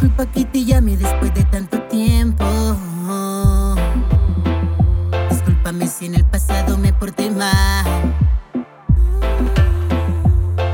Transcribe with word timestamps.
disculpa 0.00 0.24
que 0.32 0.46
te 0.46 0.64
llame 0.64 0.96
después 0.96 1.34
de 1.34 1.44
tanto 1.44 1.78
tiempo. 1.82 2.42
Discúlpame 5.28 5.86
si 5.88 6.06
en 6.06 6.14
el 6.14 6.24
pasado 6.24 6.78
me 6.78 6.90
porté 6.94 7.30
mal. 7.30 7.84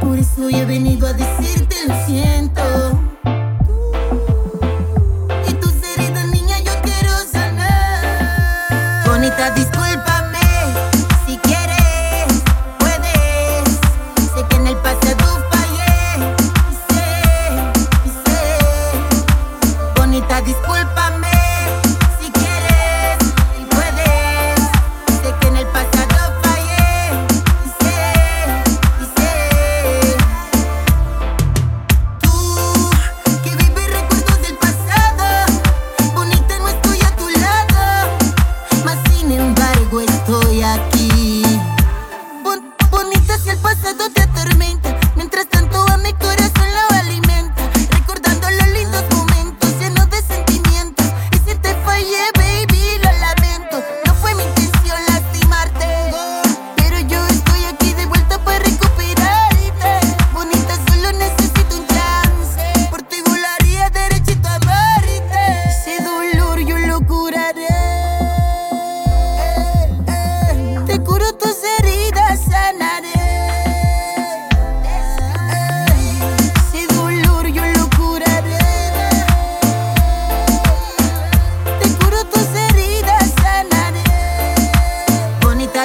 Por 0.00 0.16
eso 0.16 0.48
yo 0.48 0.58
he 0.58 0.64
venido 0.64 1.08
a 1.08 1.12
decirte 1.12 1.74
lo 1.88 2.06
siento. 2.06 2.55
culpa 20.86 21.18
me 21.18 21.35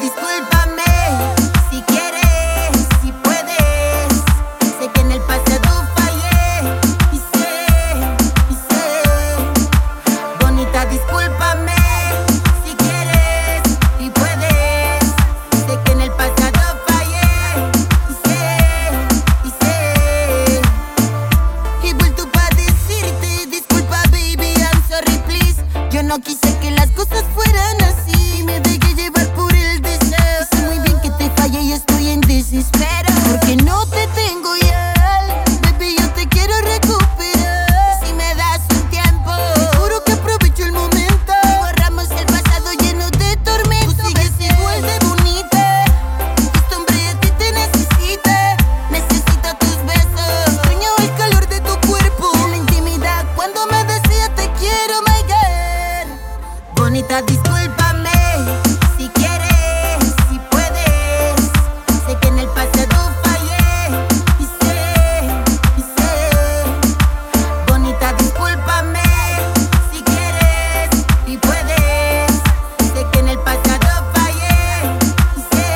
these 0.00 0.10
places. 0.10 0.33
Disculpame 57.34 58.20
si 58.96 59.08
quieres, 59.08 59.98
si 60.30 60.38
puedes. 60.52 61.34
Sé 62.06 62.16
que 62.20 62.28
en 62.28 62.38
el 62.38 62.46
pasado 62.50 62.86
tú 62.90 63.02
fallé. 63.24 63.66
Y 64.38 64.44
sé, 64.44 64.78
y 65.76 65.80
sé. 65.80 66.12
Bonita, 67.66 68.12
discúlpame 68.12 69.02
si 69.90 70.00
quieres, 70.04 70.90
y 71.26 71.36
puedes. 71.38 72.30
Sé 72.94 73.04
que 73.10 73.18
en 73.18 73.28
el 73.30 73.38
pasado 73.40 73.78
tú 73.80 73.94
fallé. 74.14 74.56
Y 75.36 75.40
sé, 75.50 75.68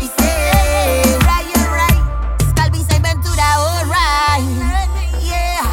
y 0.00 0.06
sé. 0.16 0.32
Right, 1.28 1.54
right. 1.76 2.02
Scalvisa 2.52 2.96
y 2.96 3.00
Ventura, 3.00 3.46
all 3.58 3.84
right. 3.90 4.48
Yeah. 5.20 5.66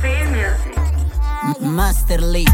Famous. 0.00 0.58
Masterly. 1.60 2.46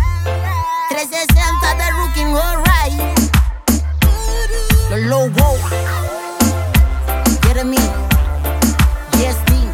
Jeremy, 7.43 7.77
Yes, 9.19 9.37
Dean. 9.47 9.73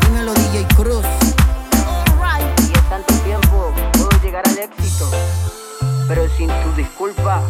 Dímelo, 0.00 0.32
DJ 0.32 0.66
Cruz. 0.74 1.04
Alright. 1.84 2.60
Y 2.60 2.72
es 2.72 2.88
tanto 2.88 3.12
tiempo, 3.24 3.72
puedo 3.92 4.08
llegar 4.22 4.48
al 4.48 4.58
éxito. 4.58 5.10
Pero 6.08 6.26
sin 6.38 6.48
tu 6.48 6.72
disculpa, 6.74 7.42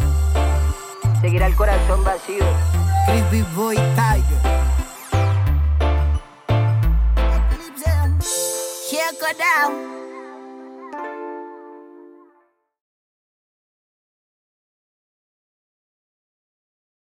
seguirá 1.20 1.46
el 1.46 1.54
corazón 1.54 2.02
vacío. 2.02 2.44
Crispy 3.06 3.42
Boy 3.54 3.76
Tiger. 3.76 4.40
Here 8.90 9.12
go 9.20 9.28
down. 9.38 10.05